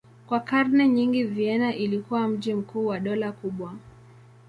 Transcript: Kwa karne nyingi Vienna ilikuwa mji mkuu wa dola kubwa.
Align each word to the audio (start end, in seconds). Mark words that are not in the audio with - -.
Kwa 0.27 0.39
karne 0.39 0.87
nyingi 0.87 1.23
Vienna 1.23 1.75
ilikuwa 1.75 2.27
mji 2.27 2.53
mkuu 2.53 2.85
wa 2.85 2.99
dola 2.99 3.31
kubwa. 3.31 3.73